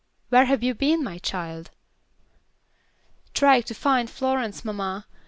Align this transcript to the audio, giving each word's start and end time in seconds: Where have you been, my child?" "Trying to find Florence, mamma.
Where 0.29 0.45
have 0.45 0.63
you 0.63 0.73
been, 0.73 1.03
my 1.03 1.19
child?" 1.19 1.69
"Trying 3.35 3.61
to 3.61 3.75
find 3.75 4.09
Florence, 4.09 4.65
mamma. 4.65 5.05